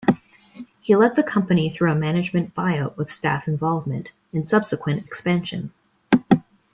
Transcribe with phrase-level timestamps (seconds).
[0.79, 5.73] He led the company through a management buyout with staff involvement, and subsequent expansion.